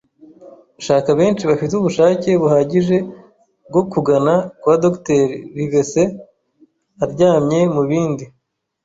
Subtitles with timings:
[0.85, 2.97] shaka benshi bafite ubushake buhagije
[3.67, 5.21] bwo kugana kwa Dr.
[5.57, 6.07] Livesey,
[7.03, 8.25] aryamye mubindi